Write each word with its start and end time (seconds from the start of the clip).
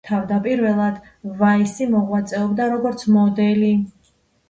თავდაპირველად 0.09 0.97
ვაისი 1.43 1.89
მოღვაწეობდა 1.93 2.71
როგორც 2.75 3.09
მოდელი. 3.21 3.75